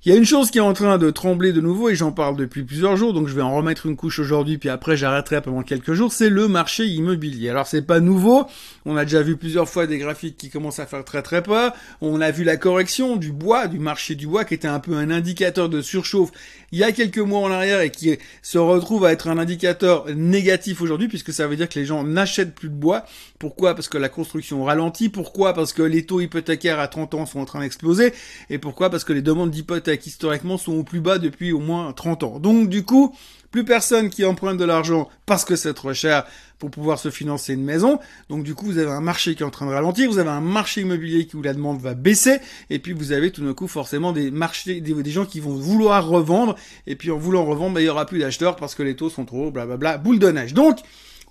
Il 0.06 0.13
y 0.13 0.16
a 0.16 0.18
une 0.18 0.25
chose 0.25 0.50
qui 0.50 0.60
est 0.60 0.62
en 0.62 0.72
train 0.72 0.98
de 0.98 1.10
trembler 1.10 1.51
de 1.51 1.60
nouveau 1.60 1.90
et 1.90 1.96
j'en 1.96 2.13
parle 2.13 2.38
depuis 2.38 2.63
plusieurs 2.63 2.96
jours, 2.96 3.12
donc 3.13 3.28
je 3.28 3.34
vais 3.34 3.42
en 3.42 3.54
remettre 3.54 3.86
une 3.86 3.98
couche 3.98 4.19
aujourd'hui 4.19 4.57
puis 4.57 4.69
après 4.69 4.96
j'arrêterai 4.96 5.42
pendant 5.42 5.62
quelques 5.62 5.92
jours, 5.92 6.13
c'est 6.13 6.30
le 6.30 6.48
marché 6.48 6.86
immobilier. 6.86 7.50
Alors 7.50 7.68
c'est 7.68 7.81
pas 7.81 8.00
nouveau, 8.00 8.46
on 8.86 8.96
a 8.96 9.04
déjà 9.04 9.22
vu 9.22 9.36
plusieurs 9.36 9.68
fois 9.68 9.88
des 9.88 9.98
graphiques 9.98 10.38
qui 10.38 10.50
commencent 10.50 10.80
à 10.80 10.86
faire 10.86 11.04
très 11.04 11.22
très 11.22 11.44
peur, 11.44 11.74
on 12.00 12.22
a 12.22 12.31
vu 12.31 12.46
la 12.46 12.56
correction 12.56 13.18
du 13.18 13.34
bois, 13.34 13.68
du 13.68 13.78
marché 13.78 14.16
du 14.16 14.25
bois 14.25 14.46
qui 14.46 14.54
était 14.54 14.69
un 14.69 14.80
peu 14.80 14.96
un 14.96 15.12
indicateur 15.12 15.68
de 15.68 15.81
surchauffe 15.81 16.31
il 16.72 16.80
y 16.80 16.84
a 16.84 16.92
quelques 16.92 17.18
mois 17.18 17.40
en 17.40 17.52
arrière 17.52 17.81
et 17.81 17.90
qui 17.90 18.18
se 18.42 18.57
retrouve 18.57 19.06
à 19.06 19.12
être 19.12 19.28
un 19.28 19.38
indicateur 19.38 20.06
négatif 20.16 20.81
aujourd'hui 20.81 21.07
puisque 21.07 21.34
ça 21.34 21.48
veut 21.48 21.56
dire 21.56 21.68
que 21.68 21.80
les 21.80 21.86
gens 21.86 22.04
n'achètent 22.04 22.54
plus 22.54 22.69
de 22.69 22.75
bois. 22.75 23.06
Pourquoi? 23.40 23.74
Parce 23.74 23.88
que 23.88 23.98
la 23.98 24.10
construction 24.10 24.63
ralentit. 24.63 25.10
Pourquoi? 25.10 25.54
Parce 25.54 25.74
que 25.74 25.81
les 25.81 26.06
taux 26.06 26.19
hypothécaires 26.19 26.80
à 26.80 26.88
30 26.88 27.13
ans 27.16 27.25
sont 27.25 27.40
en 27.40 27.45
train 27.45 27.62
d'exploser. 27.62 28.13
Et 28.50 28.60
pourquoi? 28.60 28.90
Parce 28.90 29.04
que 29.04 29.13
les 29.13 29.22
demandes 29.22 29.50
d'hypothèque 29.90 30.06
historiquement 30.06 30.58
sont 30.58 30.74
au 30.74 30.84
plus 30.84 31.02
bas 31.02 31.18
depuis 31.18 31.52
au 31.52 31.60
moins 31.60 31.92
30 31.94 32.24
ans. 32.24 32.40
Donc 32.40 32.70
du 32.70 32.84
coup, 32.84 33.16
plus 33.52 33.66
personne 33.66 34.10
qui 34.10 34.26
emprunte 34.26 34.58
de 34.58 34.66
l'argent 34.66 35.10
parce 35.26 35.46
que 35.46 35.56
c'est 35.56 35.74
trop 35.74 35.94
cher 35.94 36.26
pour 36.60 36.70
pouvoir 36.70 37.00
se 37.00 37.10
financer 37.10 37.54
une 37.54 37.64
maison. 37.64 38.00
Donc 38.30 38.44
du 38.44 38.54
coup, 38.54 38.66
vous 38.66 38.78
avez 38.78 38.92
un 38.92 39.02
marché 39.02 39.34
qui 39.34 39.44
est 39.44 39.46
en 39.46 39.50
train 39.50 39.66
de 39.66 39.72
ralentir, 39.72 40.10
vous 40.10 40.20
avez 40.20 40.30
un 40.30 40.42
marché 40.42 40.82
immobilier 40.82 41.28
où 41.34 41.42
la 41.42 41.54
demande 41.54 41.80
va 41.80 41.94
baisser, 41.94 42.40
et 42.70 42.80
puis 42.80 42.94
vous 42.94 43.12
avez 43.12 43.32
tout 43.32 43.44
d'un 43.44 43.54
coup 43.54 43.68
forcément 43.68 44.12
des 44.12 44.30
marchés, 44.30 44.82
des, 44.82 45.12
gens 45.12 45.26
qui 45.26 45.40
vont 45.40 45.56
vouloir 45.56 46.08
revendre, 46.08 46.56
et 46.86 46.96
puis 46.96 47.12
en 47.12 47.18
voulant 47.18 47.46
revendre, 47.46 47.76
bah, 47.76 47.82
il 47.82 47.86
y 47.86 47.90
aura 47.90 48.06
plus 48.06 48.20
d'acheteurs 48.20 48.56
parce 48.56 48.76
que 48.76 48.84
les 48.84 48.96
taux 48.96 49.10
sont 49.10 49.26
trop 49.26 49.48
hauts, 49.48 49.52
blablabla, 49.52 49.98
boule 49.98 50.20
de 50.20 50.30
neige. 50.30 50.54
Donc 50.54 50.80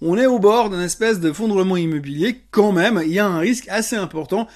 on 0.01 0.17
est 0.17 0.27
au 0.27 0.39
bord 0.39 0.71
d'une 0.71 0.81
espèce 0.81 1.21
de 1.21 1.33
fondrement 1.33 1.77
immobilier 1.77 2.41
quand 2.51 2.73
même. 2.73 3.01
Il 3.05 3.13
y 3.13 3.19
a 3.19 3.27
un 3.27 3.39
risque 3.39 3.67
assez 3.69 3.97
important. 3.97 4.49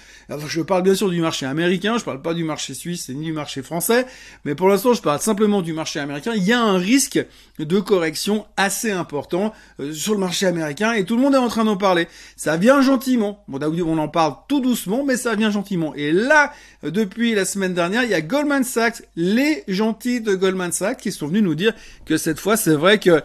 Je 0.46 0.60
parle 0.60 0.82
bien 0.82 0.94
sûr 0.94 1.10
du 1.10 1.20
marché 1.20 1.46
américain, 1.46 1.98
je 1.98 2.04
parle 2.04 2.22
pas 2.22 2.34
du 2.34 2.44
marché 2.44 2.74
suisse 2.74 3.08
ni 3.08 3.26
du 3.26 3.32
marché 3.32 3.62
français, 3.62 4.06
mais 4.44 4.54
pour 4.54 4.68
l'instant 4.68 4.94
je 4.94 5.02
parle 5.02 5.20
simplement 5.20 5.62
du 5.62 5.72
marché 5.72 6.00
américain. 6.00 6.32
Il 6.34 6.44
y 6.44 6.52
a 6.52 6.60
un 6.60 6.78
risque 6.78 7.24
de 7.58 7.80
correction 7.80 8.46
assez 8.56 8.90
important 8.90 9.52
euh, 9.80 9.92
sur 9.92 10.14
le 10.14 10.20
marché 10.20 10.46
américain 10.46 10.92
et 10.92 11.04
tout 11.04 11.16
le 11.16 11.22
monde 11.22 11.34
est 11.34 11.38
en 11.38 11.48
train 11.48 11.64
d'en 11.64 11.76
parler. 11.76 12.08
Ça 12.36 12.56
vient 12.56 12.80
gentiment. 12.80 13.44
Bon, 13.48 13.58
on 13.62 13.98
en 13.98 14.08
parle 14.08 14.34
tout 14.48 14.60
doucement, 14.60 15.04
mais 15.04 15.16
ça 15.16 15.34
vient 15.34 15.50
gentiment. 15.50 15.94
Et 15.94 16.12
là, 16.12 16.52
depuis 16.82 17.34
la 17.34 17.44
semaine 17.44 17.74
dernière, 17.74 18.04
il 18.04 18.10
y 18.10 18.14
a 18.14 18.20
Goldman 18.20 18.64
Sachs, 18.64 19.02
les 19.16 19.64
gentils 19.68 20.20
de 20.20 20.34
Goldman 20.34 20.72
Sachs, 20.72 20.98
qui 20.98 21.12
sont 21.12 21.26
venus 21.26 21.42
nous 21.42 21.54
dire 21.54 21.74
que 22.06 22.16
cette 22.16 22.40
fois, 22.40 22.56
c'est 22.56 22.74
vrai 22.74 22.98
que 22.98 23.22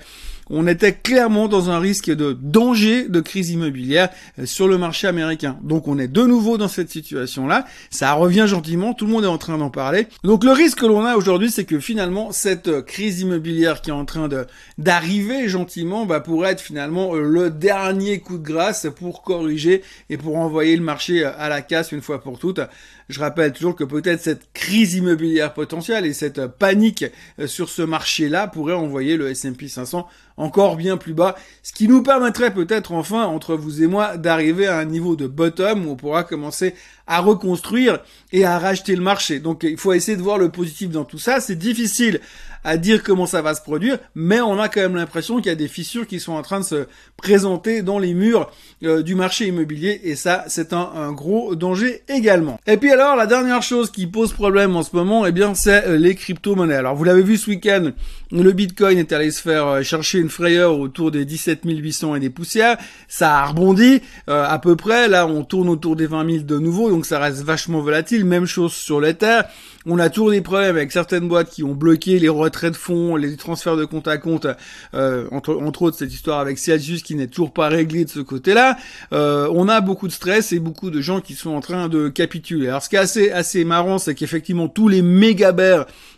on 0.49 0.67
était 0.67 0.93
clairement 0.93 1.47
dans 1.47 1.69
un 1.69 1.79
risque 1.79 2.09
de 2.09 2.37
danger 2.39 3.07
de 3.09 3.19
crise 3.19 3.51
immobilière 3.51 4.09
euh, 4.39 4.45
sur 4.45 4.67
le 4.67 4.77
marché 4.77 5.07
américain. 5.07 5.57
Donc 5.61 5.87
on 5.87 5.97
est 5.99 6.07
de 6.07 6.23
nouveau 6.23 6.57
dans 6.57 6.67
cette 6.67 6.89
situation-là. 6.89 7.65
Ça 7.89 8.13
revient 8.13 8.45
gentiment, 8.47 8.93
tout 8.93 9.05
le 9.05 9.11
monde 9.11 9.23
est 9.23 9.27
en 9.27 9.37
train 9.37 9.57
d'en 9.57 9.69
parler. 9.69 10.07
Donc 10.23 10.43
le 10.43 10.51
risque 10.51 10.79
que 10.79 10.85
l'on 10.85 11.05
a 11.05 11.15
aujourd'hui, 11.15 11.51
c'est 11.51 11.65
que 11.65 11.79
finalement 11.79 12.31
cette 12.31 12.67
euh, 12.67 12.81
crise 12.81 13.21
immobilière 13.21 13.81
qui 13.81 13.89
est 13.89 13.93
en 13.93 14.05
train 14.05 14.29
d'arriver 14.77 15.47
gentiment, 15.47 16.05
bah, 16.05 16.19
pourrait 16.19 16.51
être 16.51 16.61
finalement 16.61 17.15
euh, 17.15 17.21
le 17.21 17.49
dernier 17.49 18.19
coup 18.19 18.37
de 18.37 18.43
grâce 18.43 18.87
pour 18.95 19.23
corriger 19.23 19.83
et 20.09 20.17
pour 20.17 20.37
envoyer 20.37 20.75
le 20.75 20.83
marché 20.83 21.23
à 21.23 21.49
la 21.49 21.61
casse 21.61 21.91
une 21.91 22.01
fois 22.01 22.21
pour 22.21 22.39
toutes. 22.39 22.61
Je 23.09 23.19
rappelle 23.19 23.53
toujours 23.53 23.75
que 23.75 23.85
peut-être 23.85 24.21
cette 24.21 24.51
crise 24.53 24.95
immobilière 24.95 25.53
potentielle 25.53 26.05
et 26.05 26.13
cette 26.13 26.45
panique 26.45 27.05
sur 27.45 27.69
ce 27.69 27.81
marché-là 27.81 28.47
pourrait 28.47 28.73
envoyer 28.73 29.15
le 29.15 29.29
S&P 29.29 29.69
500 29.69 30.07
encore 30.37 30.75
bien 30.75 30.97
plus 30.97 31.13
bas, 31.13 31.35
ce 31.63 31.73
qui 31.73 31.87
nous 31.87 32.03
permettrait 32.03 32.53
peut-être 32.53 32.91
enfin, 32.93 33.25
entre 33.25 33.55
vous 33.55 33.83
et 33.83 33.87
moi, 33.87 34.17
d'arriver 34.17 34.67
à 34.67 34.77
un 34.77 34.85
niveau 34.85 35.15
de 35.15 35.27
bottom 35.27 35.85
où 35.85 35.91
on 35.91 35.95
pourra 35.95 36.23
commencer 36.23 36.75
à 37.07 37.19
reconstruire 37.19 37.99
et 38.31 38.45
à 38.45 38.59
racheter 38.59 38.95
le 38.95 39.01
marché. 39.01 39.39
Donc 39.39 39.63
il 39.63 39.77
faut 39.77 39.93
essayer 39.93 40.15
de 40.15 40.21
voir 40.21 40.37
le 40.37 40.49
positif 40.49 40.89
dans 40.89 41.05
tout 41.05 41.17
ça. 41.17 41.39
C'est 41.39 41.55
difficile 41.55 42.21
à 42.67 42.75
dire 42.75 43.01
comment 43.01 43.25
ça 43.25 43.41
va 43.41 43.55
se 43.55 43.61
produire, 43.61 43.97
mais 44.13 44.41
on 44.41 44.59
a 44.59 44.67
quand 44.67 44.81
même 44.81 44.97
l'impression 44.97 45.37
qu'il 45.37 45.45
y 45.45 45.49
a 45.49 45.55
des 45.55 45.69
fissures 45.69 46.05
qui 46.05 46.19
sont 46.19 46.33
en 46.33 46.41
train 46.41 46.59
de 46.59 46.65
se 46.65 46.87
présenter 47.15 47.81
dans 47.81 47.97
les 47.97 48.13
murs 48.13 48.51
euh, 48.83 49.01
du 49.03 49.15
marché 49.15 49.47
immobilier 49.47 50.01
et 50.03 50.17
ça 50.17 50.43
c'est 50.47 50.73
un, 50.73 51.13
gros 51.13 51.55
danger 51.55 52.03
également. 52.09 52.59
Et 52.67 52.75
puis 52.75 52.91
alors 52.91 53.15
la 53.15 53.25
dernière 53.25 53.61
chose 53.63 53.89
qui 53.89 54.05
pose 54.05 54.33
problème 54.33 54.75
en 54.75 54.83
ce 54.83 54.93
moment, 54.93 55.25
eh 55.25 55.31
bien 55.31 55.55
c'est 55.55 55.87
euh, 55.87 55.97
les 55.97 56.13
crypto-monnaies. 56.13 56.75
Alors 56.75 56.93
vous 56.93 57.05
l'avez 57.05 57.21
vu 57.23 57.37
ce 57.37 57.49
week-end, 57.49 57.91
le 58.33 58.51
Bitcoin 58.51 58.97
est 58.97 59.13
allé 59.13 59.31
se 59.31 59.41
faire 59.41 59.65
euh, 59.65 59.81
chercher 59.81 60.19
une 60.19 60.29
frayeur 60.29 60.77
autour 60.77 61.09
des 61.09 61.23
17 61.23 61.61
800 61.63 62.15
et 62.15 62.19
des 62.19 62.29
poussières, 62.29 62.77
ça 63.07 63.37
a 63.37 63.45
rebondi 63.45 64.01
à 64.27 64.59
peu 64.59 64.75
près, 64.75 65.07
là 65.07 65.25
on 65.25 65.45
tourne 65.45 65.69
autour 65.69 65.95
des 65.95 66.05
20 66.05 66.29
000 66.29 66.43
de 66.43 66.59
nouveau, 66.59 66.89
donc 66.89 67.05
ça 67.05 67.17
reste 67.17 67.43
vachement 67.43 67.79
volatile, 67.79 68.25
même 68.25 68.45
chose 68.45 68.73
sur 68.73 68.99
l'Ether. 68.99 69.43
On 69.85 69.99
a 69.99 70.09
toujours 70.09 70.31
des 70.31 70.41
problèmes 70.41 70.75
avec 70.75 70.91
certaines 70.91 71.29
boîtes 71.29 71.49
qui 71.49 71.63
ont 71.63 71.73
bloqué 71.73 72.19
les 72.19 72.27
retraits 72.27 72.56
de 72.65 72.75
fonds, 72.75 73.15
les 73.15 73.35
transferts 73.35 73.77
de 73.77 73.85
compte 73.85 74.07
à 74.07 74.17
compte, 74.17 74.47
euh, 74.93 75.27
entre, 75.31 75.55
entre 75.55 75.83
autres 75.83 75.97
cette 75.97 76.13
histoire 76.13 76.39
avec 76.39 76.57
Celsius 76.57 77.03
qui 77.03 77.15
n'est 77.15 77.27
toujours 77.27 77.53
pas 77.53 77.67
réglée 77.67 78.05
de 78.05 78.09
ce 78.09 78.19
côté-là. 78.19 78.77
Euh, 79.13 79.47
on 79.53 79.69
a 79.69 79.81
beaucoup 79.81 80.07
de 80.07 80.13
stress 80.13 80.51
et 80.51 80.59
beaucoup 80.59 80.89
de 80.89 81.01
gens 81.01 81.21
qui 81.21 81.33
sont 81.35 81.51
en 81.51 81.61
train 81.61 81.87
de 81.87 82.09
capituler. 82.09 82.69
Alors 82.69 82.83
ce 82.83 82.89
qui 82.89 82.95
est 82.95 82.99
assez, 82.99 83.31
assez 83.31 83.63
marrant, 83.63 83.97
c'est 83.97 84.15
qu'effectivement 84.15 84.67
tous 84.67 84.87
les 84.87 85.01
méga 85.01 85.53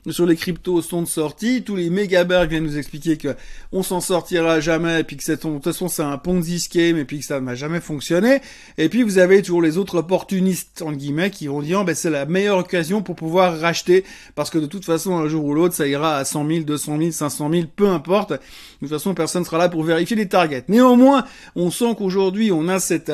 sur 0.09 0.25
les 0.25 0.35
cryptos 0.35 0.81
sont 0.81 1.05
sortis, 1.05 1.63
tous 1.63 1.75
les 1.75 1.89
méga 1.89 2.23
viennent 2.45 2.63
nous 2.63 2.77
expliquer 2.77 3.17
que 3.17 3.35
on 3.71 3.83
s'en 3.83 4.01
sortira 4.01 4.59
jamais, 4.59 5.01
et 5.01 5.03
puis 5.03 5.17
que 5.17 5.31
de 5.31 5.35
toute 5.35 5.63
façon 5.63 5.87
c'est 5.87 6.03
un 6.03 6.17
Ponzi 6.17 6.59
scheme, 6.59 6.97
et 6.97 7.05
puis 7.05 7.19
que 7.19 7.25
ça 7.25 7.39
n'a 7.41 7.55
jamais 7.55 7.79
fonctionné. 7.79 8.41
Et 8.77 8.89
puis 8.89 9.03
vous 9.03 9.17
avez 9.17 9.41
toujours 9.41 9.61
les 9.61 9.77
autres 9.77 9.97
opportunistes, 9.97 10.81
en 10.81 10.91
guillemets, 10.91 11.29
qui 11.29 11.47
vont 11.47 11.61
dire, 11.61 11.83
ben, 11.83 11.95
c'est 11.95 12.09
la 12.09 12.25
meilleure 12.25 12.57
occasion 12.57 13.01
pour 13.01 13.15
pouvoir 13.15 13.59
racheter, 13.59 14.03
parce 14.35 14.49
que 14.49 14.57
de 14.57 14.65
toute 14.65 14.85
façon, 14.85 15.17
un 15.17 15.27
jour 15.27 15.45
ou 15.45 15.53
l'autre, 15.53 15.75
ça 15.75 15.87
ira 15.87 16.17
à 16.19 16.25
100 16.25 16.47
000, 16.47 16.59
200 16.63 16.97
000, 16.97 17.11
500 17.11 17.51
000, 17.51 17.63
peu 17.75 17.87
importe. 17.87 18.31
De 18.31 18.37
toute 18.81 18.89
façon, 18.89 19.13
personne 19.13 19.45
sera 19.45 19.57
là 19.57 19.69
pour 19.69 19.83
vérifier 19.83 20.15
les 20.15 20.27
targets. 20.27 20.63
Néanmoins, 20.67 21.25
on 21.55 21.71
sent 21.71 21.95
qu'aujourd'hui, 21.97 22.51
on 22.51 22.67
a 22.67 22.79
cette 22.79 23.11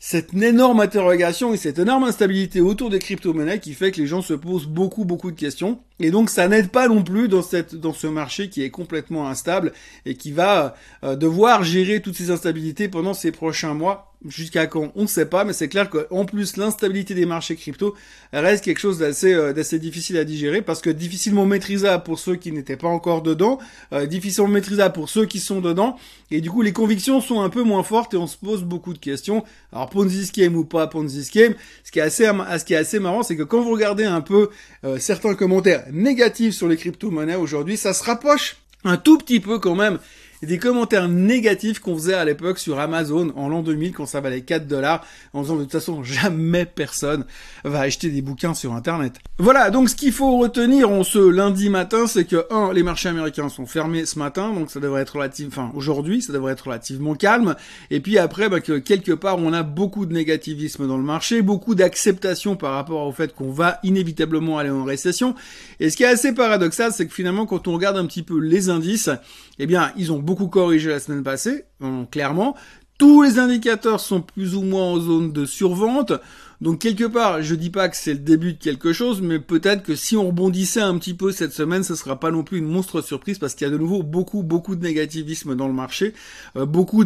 cette 0.00 0.32
énorme 0.32 0.78
interrogation 0.78 1.52
et 1.52 1.56
cette 1.56 1.80
énorme 1.80 2.04
instabilité 2.04 2.60
autour 2.60 2.88
des 2.88 3.00
crypto-monnaies 3.00 3.58
qui 3.58 3.74
fait 3.74 3.90
que 3.90 4.00
les 4.00 4.06
gens 4.06 4.22
se 4.22 4.34
posent 4.34 4.66
beaucoup 4.66 5.04
beaucoup 5.04 5.32
de 5.32 5.36
questions. 5.36 5.80
Et 6.00 6.10
donc 6.10 6.30
ça 6.30 6.48
n'aide 6.48 6.68
pas 6.70 6.88
non 6.88 7.02
plus 7.02 7.28
dans 7.28 7.42
cette 7.42 7.74
dans 7.74 7.92
ce 7.92 8.06
marché 8.06 8.48
qui 8.48 8.62
est 8.62 8.70
complètement 8.70 9.28
instable 9.28 9.72
et 10.06 10.14
qui 10.14 10.32
va 10.32 10.74
euh, 11.04 11.16
devoir 11.16 11.64
gérer 11.64 12.00
toutes 12.00 12.16
ces 12.16 12.30
instabilités 12.30 12.88
pendant 12.88 13.14
ces 13.14 13.32
prochains 13.32 13.74
mois 13.74 14.08
Jusqu'à 14.26 14.66
quand 14.66 14.90
On 14.96 15.02
ne 15.02 15.06
sait 15.06 15.26
pas, 15.26 15.44
mais 15.44 15.52
c'est 15.52 15.68
clair 15.68 15.88
qu'en 15.88 16.24
plus 16.24 16.56
l'instabilité 16.56 17.14
des 17.14 17.24
marchés 17.24 17.54
crypto 17.54 17.94
reste 18.32 18.64
quelque 18.64 18.80
chose 18.80 18.98
d'assez 18.98 19.32
euh, 19.32 19.52
difficile 19.52 20.16
à 20.16 20.24
digérer 20.24 20.60
parce 20.60 20.80
que 20.80 20.90
difficilement 20.90 21.46
maîtrisable 21.46 22.02
pour 22.02 22.18
ceux 22.18 22.34
qui 22.34 22.50
n'étaient 22.50 22.76
pas 22.76 22.88
encore 22.88 23.22
dedans, 23.22 23.60
euh, 23.92 24.06
difficilement 24.06 24.48
maîtrisable 24.48 24.92
pour 24.92 25.08
ceux 25.08 25.24
qui 25.24 25.38
sont 25.38 25.60
dedans, 25.60 25.96
et 26.32 26.40
du 26.40 26.50
coup 26.50 26.62
les 26.62 26.72
convictions 26.72 27.20
sont 27.20 27.42
un 27.42 27.48
peu 27.48 27.62
moins 27.62 27.84
fortes 27.84 28.12
et 28.12 28.16
on 28.16 28.26
se 28.26 28.36
pose 28.36 28.64
beaucoup 28.64 28.92
de 28.92 28.98
questions. 28.98 29.44
Alors 29.72 29.88
Ponzi 29.88 30.26
scheme 30.26 30.56
ou 30.56 30.64
pas 30.64 30.88
Ponzi 30.88 31.24
scheme, 31.24 31.54
ce 31.84 31.92
qui 31.92 32.00
est 32.00 32.02
assez 32.02 32.24
ce 32.24 32.64
qui 32.64 32.74
est 32.74 32.78
assez 32.78 32.98
marrant, 32.98 33.22
c'est 33.22 33.36
que 33.36 33.44
quand 33.44 33.60
vous 33.60 33.70
regardez 33.70 34.04
un 34.04 34.20
peu 34.20 34.50
euh, 34.84 34.98
certains 34.98 35.36
commentaires 35.36 35.84
négatifs 35.92 36.54
sur 36.54 36.68
les 36.68 36.76
crypto-monnaies 36.76 37.34
aujourd'hui, 37.34 37.76
ça 37.76 37.92
se 37.92 38.04
rapproche 38.04 38.56
un 38.84 38.96
tout 38.96 39.18
petit 39.18 39.40
peu 39.40 39.58
quand 39.58 39.74
même 39.74 39.98
des 40.46 40.58
commentaires 40.58 41.08
négatifs 41.08 41.80
qu'on 41.80 41.94
faisait 41.94 42.14
à 42.14 42.24
l'époque 42.24 42.58
sur 42.58 42.78
Amazon 42.78 43.32
en 43.36 43.48
l'an 43.48 43.62
2000 43.62 43.92
quand 43.92 44.06
ça 44.06 44.20
valait 44.20 44.42
4 44.42 44.66
dollars 44.66 45.04
en 45.32 45.42
disant 45.42 45.56
de 45.56 45.62
toute 45.62 45.72
façon 45.72 46.04
jamais 46.04 46.64
personne 46.64 47.24
va 47.64 47.80
acheter 47.80 48.10
des 48.10 48.22
bouquins 48.22 48.54
sur 48.54 48.74
internet. 48.74 49.14
Voilà, 49.38 49.70
donc 49.70 49.88
ce 49.88 49.96
qu'il 49.96 50.12
faut 50.12 50.38
retenir 50.38 50.90
en 50.90 51.02
ce 51.02 51.18
lundi 51.18 51.70
matin, 51.70 52.06
c'est 52.06 52.24
que 52.24 52.46
1. 52.50 52.72
les 52.72 52.82
marchés 52.82 53.08
américains 53.08 53.48
sont 53.48 53.66
fermés 53.66 54.06
ce 54.06 54.18
matin, 54.18 54.52
donc 54.52 54.70
ça 54.70 54.80
devrait 54.80 55.02
être 55.02 55.16
relativement, 55.16 55.52
enfin 55.52 55.72
aujourd'hui, 55.74 56.22
ça 56.22 56.32
devrait 56.32 56.52
être 56.52 56.66
relativement 56.66 57.14
calme, 57.14 57.56
et 57.90 58.00
puis 58.00 58.18
après 58.18 58.48
bah, 58.48 58.60
que 58.60 58.78
quelque 58.78 59.12
part 59.12 59.38
on 59.38 59.52
a 59.52 59.62
beaucoup 59.62 60.06
de 60.06 60.12
négativisme 60.12 60.86
dans 60.86 60.96
le 60.98 61.04
marché, 61.04 61.42
beaucoup 61.42 61.74
d'acceptation 61.74 62.56
par 62.56 62.74
rapport 62.74 63.06
au 63.06 63.12
fait 63.12 63.34
qu'on 63.34 63.50
va 63.50 63.78
inévitablement 63.82 64.58
aller 64.58 64.70
en 64.70 64.84
récession, 64.84 65.34
et 65.80 65.90
ce 65.90 65.96
qui 65.96 66.04
est 66.04 66.06
assez 66.06 66.32
paradoxal, 66.32 66.92
c'est 66.92 67.06
que 67.06 67.14
finalement 67.14 67.46
quand 67.46 67.68
on 67.68 67.74
regarde 67.74 67.96
un 67.96 68.06
petit 68.06 68.22
peu 68.22 68.38
les 68.38 68.68
indices, 68.68 69.10
eh 69.58 69.66
bien 69.66 69.92
ils 69.96 70.12
ont 70.12 70.18
beaucoup 70.28 70.48
corrigé 70.48 70.90
la 70.90 71.00
semaine 71.00 71.22
passée, 71.22 71.64
clairement. 72.10 72.54
Tous 72.98 73.22
les 73.22 73.38
indicateurs 73.38 73.98
sont 73.98 74.20
plus 74.20 74.56
ou 74.56 74.62
moins 74.62 74.92
en 74.92 75.00
zone 75.00 75.32
de 75.32 75.46
survente. 75.46 76.12
Donc 76.60 76.80
quelque 76.80 77.04
part, 77.04 77.40
je 77.40 77.54
dis 77.54 77.70
pas 77.70 77.88
que 77.88 77.96
c'est 77.96 78.12
le 78.12 78.18
début 78.18 78.52
de 78.52 78.58
quelque 78.58 78.92
chose, 78.92 79.22
mais 79.22 79.38
peut-être 79.38 79.82
que 79.82 79.94
si 79.94 80.18
on 80.18 80.26
rebondissait 80.26 80.82
un 80.82 80.98
petit 80.98 81.14
peu 81.14 81.32
cette 81.32 81.52
semaine, 81.52 81.82
ce 81.82 81.94
sera 81.94 82.20
pas 82.20 82.30
non 82.30 82.42
plus 82.42 82.58
une 82.58 82.66
monstre 82.66 83.00
surprise 83.00 83.38
parce 83.38 83.54
qu'il 83.54 83.66
y 83.66 83.70
a 83.70 83.72
de 83.72 83.78
nouveau 83.78 84.02
beaucoup 84.02 84.42
beaucoup 84.42 84.76
de 84.76 84.82
négativisme 84.82 85.54
dans 85.54 85.68
le 85.68 85.72
marché, 85.72 86.12
euh, 86.56 86.66
beaucoup 86.66 87.04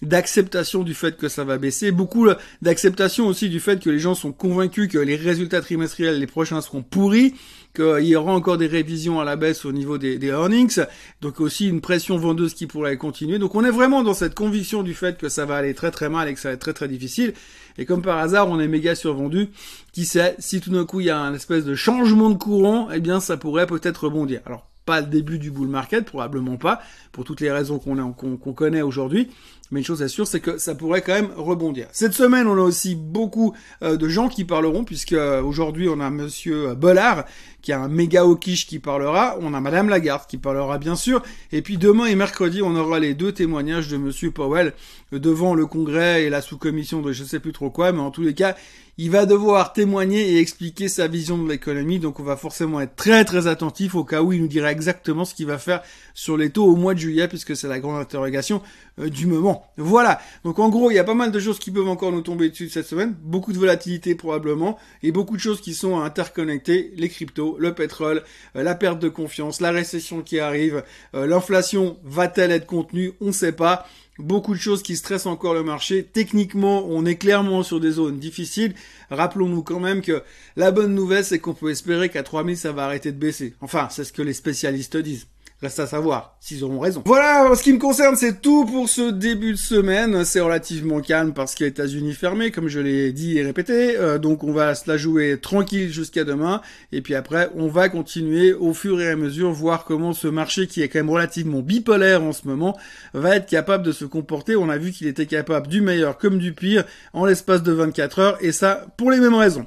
d'acceptation 0.00 0.82
du 0.82 0.94
fait 0.94 1.18
que 1.18 1.28
ça 1.28 1.44
va 1.44 1.58
baisser, 1.58 1.90
beaucoup 1.90 2.28
d'acceptation 2.62 3.26
aussi 3.26 3.50
du 3.50 3.60
fait 3.60 3.82
que 3.82 3.90
les 3.90 3.98
gens 3.98 4.14
sont 4.14 4.32
convaincus 4.32 4.88
que 4.88 4.98
les 4.98 5.16
résultats 5.16 5.60
trimestriels 5.60 6.18
les 6.20 6.26
prochains 6.28 6.62
seront 6.62 6.82
pourris 6.82 7.34
qu'il 7.74 8.04
y 8.04 8.16
aura 8.16 8.32
encore 8.32 8.58
des 8.58 8.66
révisions 8.66 9.20
à 9.20 9.24
la 9.24 9.36
baisse 9.36 9.64
au 9.64 9.72
niveau 9.72 9.98
des, 9.98 10.18
earnings, 10.26 10.80
donc 11.20 11.40
aussi 11.40 11.68
une 11.68 11.80
pression 11.80 12.16
vendeuse 12.18 12.54
qui 12.54 12.66
pourrait 12.66 12.96
continuer. 12.96 13.38
Donc 13.38 13.54
on 13.54 13.64
est 13.64 13.70
vraiment 13.70 14.02
dans 14.02 14.14
cette 14.14 14.34
conviction 14.34 14.82
du 14.82 14.94
fait 14.94 15.18
que 15.18 15.28
ça 15.28 15.46
va 15.46 15.56
aller 15.56 15.74
très 15.74 15.90
très 15.90 16.08
mal 16.08 16.28
et 16.28 16.34
que 16.34 16.40
ça 16.40 16.48
va 16.48 16.54
être 16.54 16.60
très 16.60 16.74
très 16.74 16.88
difficile. 16.88 17.32
Et 17.78 17.86
comme 17.86 18.02
par 18.02 18.18
hasard, 18.18 18.48
on 18.48 18.60
est 18.60 18.68
méga 18.68 18.94
survendu. 18.94 19.48
Qui 19.92 20.04
sait, 20.04 20.36
si 20.38 20.60
tout 20.60 20.70
d'un 20.70 20.84
coup 20.84 21.00
il 21.00 21.06
y 21.06 21.10
a 21.10 21.18
un 21.18 21.34
espèce 21.34 21.64
de 21.64 21.74
changement 21.74 22.30
de 22.30 22.36
courant, 22.36 22.88
eh 22.92 23.00
bien 23.00 23.20
ça 23.20 23.36
pourrait 23.36 23.66
peut-être 23.66 24.04
rebondir. 24.04 24.40
Alors 24.46 24.66
pas 24.84 25.00
le 25.00 25.06
début 25.06 25.38
du 25.38 25.50
bull 25.50 25.68
market, 25.68 26.04
probablement 26.04 26.56
pas, 26.56 26.80
pour 27.12 27.24
toutes 27.24 27.40
les 27.40 27.52
raisons 27.52 27.78
qu'on 27.78 28.52
connaît 28.52 28.82
aujourd'hui. 28.82 29.30
Mais 29.72 29.80
une 29.80 29.86
chose 29.86 30.02
est 30.02 30.08
sûre, 30.08 30.26
c'est 30.26 30.40
que 30.40 30.58
ça 30.58 30.74
pourrait 30.74 31.00
quand 31.00 31.14
même 31.14 31.30
rebondir. 31.34 31.88
Cette 31.92 32.12
semaine, 32.12 32.46
on 32.46 32.58
a 32.58 32.60
aussi 32.60 32.94
beaucoup 32.94 33.54
euh, 33.82 33.96
de 33.96 34.06
gens 34.06 34.28
qui 34.28 34.44
parleront, 34.44 34.84
puisque 34.84 35.14
euh, 35.14 35.42
aujourd'hui, 35.42 35.88
on 35.88 35.98
a 35.98 36.10
Monsieur 36.10 36.74
Bollard, 36.74 37.24
qui 37.62 37.72
a 37.72 37.80
un 37.80 37.88
méga 37.88 38.22
quiche 38.38 38.66
qui 38.66 38.78
parlera. 38.78 39.38
On 39.40 39.54
a 39.54 39.60
Madame 39.60 39.88
Lagarde 39.88 40.26
qui 40.28 40.36
parlera 40.36 40.78
bien 40.78 40.96
sûr. 40.96 41.22
Et 41.52 41.62
puis 41.62 41.78
demain 41.78 42.06
et 42.06 42.14
mercredi, 42.14 42.60
on 42.60 42.76
aura 42.76 43.00
les 43.00 43.14
deux 43.14 43.32
témoignages 43.32 43.88
de 43.88 43.96
Monsieur 43.96 44.30
Powell 44.30 44.74
devant 45.12 45.54
le 45.54 45.66
Congrès 45.66 46.24
et 46.24 46.30
la 46.30 46.42
sous-commission 46.42 47.00
de 47.00 47.12
je 47.12 47.24
sais 47.24 47.40
plus 47.40 47.52
trop 47.52 47.70
quoi. 47.70 47.92
Mais 47.92 48.00
en 48.00 48.10
tous 48.10 48.22
les 48.22 48.34
cas, 48.34 48.56
il 48.98 49.10
va 49.10 49.24
devoir 49.24 49.72
témoigner 49.72 50.32
et 50.32 50.38
expliquer 50.38 50.88
sa 50.88 51.08
vision 51.08 51.42
de 51.42 51.48
l'économie, 51.48 51.98
donc 51.98 52.20
on 52.20 52.24
va 52.24 52.36
forcément 52.36 52.78
être 52.78 52.94
très 52.94 53.24
très 53.24 53.46
attentif 53.46 53.94
au 53.94 54.04
cas 54.04 54.20
où 54.20 54.34
il 54.34 54.42
nous 54.42 54.48
dira 54.48 54.70
exactement 54.70 55.24
ce 55.24 55.34
qu'il 55.34 55.46
va 55.46 55.56
faire 55.56 55.82
sur 56.12 56.36
les 56.36 56.50
taux 56.50 56.66
au 56.66 56.76
mois 56.76 56.92
de 56.92 56.98
juillet, 56.98 57.26
puisque 57.26 57.56
c'est 57.56 57.68
la 57.68 57.80
grande 57.80 57.98
interrogation 57.98 58.60
euh, 58.98 59.08
du 59.08 59.26
moment. 59.26 59.66
Voilà, 59.76 60.20
donc 60.44 60.58
en 60.58 60.68
gros, 60.68 60.90
il 60.90 60.94
y 60.94 60.98
a 60.98 61.04
pas 61.04 61.14
mal 61.14 61.32
de 61.32 61.40
choses 61.40 61.58
qui 61.58 61.70
peuvent 61.70 61.88
encore 61.88 62.12
nous 62.12 62.20
tomber 62.20 62.50
dessus 62.50 62.68
cette 62.68 62.86
semaine, 62.86 63.14
beaucoup 63.22 63.52
de 63.52 63.58
volatilité 63.58 64.14
probablement, 64.14 64.78
et 65.02 65.12
beaucoup 65.12 65.36
de 65.36 65.40
choses 65.40 65.60
qui 65.60 65.74
sont 65.74 66.00
interconnectées, 66.00 66.92
les 66.96 67.08
cryptos, 67.08 67.56
le 67.58 67.74
pétrole, 67.74 68.22
euh, 68.56 68.62
la 68.62 68.74
perte 68.74 68.98
de 68.98 69.08
confiance, 69.08 69.60
la 69.60 69.70
récession 69.70 70.22
qui 70.22 70.40
arrive, 70.40 70.82
euh, 71.14 71.26
l'inflation 71.26 71.98
va-t-elle 72.04 72.50
être 72.50 72.66
contenue, 72.66 73.12
on 73.20 73.26
ne 73.26 73.32
sait 73.32 73.52
pas 73.52 73.86
beaucoup 74.18 74.54
de 74.54 74.60
choses 74.60 74.82
qui 74.82 74.96
stressent 74.96 75.26
encore 75.26 75.54
le 75.54 75.62
marché. 75.62 76.04
Techniquement, 76.04 76.84
on 76.88 77.04
est 77.06 77.16
clairement 77.16 77.62
sur 77.62 77.80
des 77.80 77.92
zones 77.92 78.18
difficiles. 78.18 78.74
Rappelons-nous 79.10 79.62
quand 79.62 79.80
même 79.80 80.02
que 80.02 80.22
la 80.56 80.70
bonne 80.70 80.94
nouvelle, 80.94 81.24
c'est 81.24 81.38
qu'on 81.38 81.54
peut 81.54 81.70
espérer 81.70 82.08
qu'à 82.08 82.22
3000, 82.22 82.56
ça 82.56 82.72
va 82.72 82.84
arrêter 82.84 83.12
de 83.12 83.18
baisser. 83.18 83.54
Enfin, 83.60 83.88
c'est 83.90 84.04
ce 84.04 84.12
que 84.12 84.22
les 84.22 84.34
spécialistes 84.34 84.96
disent. 84.96 85.26
Reste 85.62 85.78
à 85.78 85.86
savoir 85.86 86.36
s'ils 86.40 86.64
auront 86.64 86.80
raison. 86.80 87.04
Voilà, 87.06 87.48
en 87.48 87.54
ce 87.54 87.62
qui 87.62 87.72
me 87.72 87.78
concerne, 87.78 88.16
c'est 88.16 88.42
tout 88.42 88.66
pour 88.66 88.88
ce 88.88 89.12
début 89.12 89.52
de 89.52 89.56
semaine. 89.56 90.24
C'est 90.24 90.40
relativement 90.40 91.00
calme 91.00 91.32
parce 91.32 91.54
qu'il 91.54 91.66
y 91.66 91.68
a 91.68 91.70
États-Unis 91.70 92.14
fermés, 92.14 92.50
comme 92.50 92.66
je 92.66 92.80
l'ai 92.80 93.12
dit 93.12 93.38
et 93.38 93.44
répété. 93.44 93.96
Euh, 93.96 94.18
donc 94.18 94.42
on 94.42 94.52
va 94.52 94.74
se 94.74 94.90
la 94.90 94.96
jouer 94.96 95.38
tranquille 95.40 95.92
jusqu'à 95.92 96.24
demain. 96.24 96.62
Et 96.90 97.00
puis 97.00 97.14
après, 97.14 97.48
on 97.54 97.68
va 97.68 97.88
continuer 97.88 98.52
au 98.52 98.74
fur 98.74 99.00
et 99.00 99.08
à 99.08 99.14
mesure, 99.14 99.52
voir 99.52 99.84
comment 99.84 100.12
ce 100.12 100.26
marché 100.26 100.66
qui 100.66 100.82
est 100.82 100.88
quand 100.88 100.98
même 100.98 101.10
relativement 101.10 101.60
bipolaire 101.60 102.24
en 102.24 102.32
ce 102.32 102.48
moment 102.48 102.76
va 103.14 103.36
être 103.36 103.46
capable 103.46 103.84
de 103.84 103.92
se 103.92 104.04
comporter. 104.04 104.56
On 104.56 104.68
a 104.68 104.78
vu 104.78 104.90
qu'il 104.90 105.06
était 105.06 105.26
capable 105.26 105.68
du 105.68 105.80
meilleur 105.80 106.18
comme 106.18 106.38
du 106.38 106.54
pire 106.54 106.82
en 107.12 107.24
l'espace 107.24 107.62
de 107.62 107.70
24 107.70 108.18
heures. 108.18 108.38
Et 108.40 108.50
ça, 108.50 108.84
pour 108.96 109.12
les 109.12 109.20
mêmes 109.20 109.36
raisons. 109.36 109.64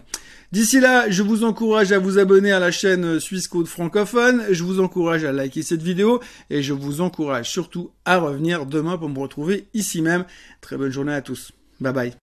D'ici 0.52 0.80
là, 0.80 1.10
je 1.10 1.24
vous 1.24 1.44
encourage 1.44 1.92
à 1.92 2.00
vous 2.00 2.20
abonner 2.20 2.52
à 2.52 2.60
la 2.60 2.72
chaîne 2.72 3.20
Suisse 3.20 3.48
Code 3.48 3.68
francophone, 3.68 4.44
je 4.52 4.64
vous 4.64 4.80
encourage 4.80 5.24
à 5.26 5.32
liker 5.32 5.64
cette 5.64 5.82
vidéo 5.82 6.22
et 6.50 6.62
je 6.62 6.74
vous 6.74 7.02
encourage 7.02 7.50
surtout 7.50 7.92
à 8.06 8.18
revenir 8.18 8.66
demain 8.66 8.98
pour 8.98 9.10
me 9.10 9.20
retrouver 9.20 9.68
ici 9.74 10.02
même. 10.02 10.26
Très 10.62 10.78
bonne 10.78 10.92
journée 10.92 11.14
à 11.14 11.22
tous. 11.22 11.52
Bye 11.80 11.94
bye. 11.94 12.25